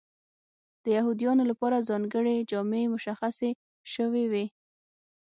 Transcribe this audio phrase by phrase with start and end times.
[0.83, 3.51] د یهودیانو لپاره ځانګړې جامې مشخصې
[3.93, 4.45] شوې وې.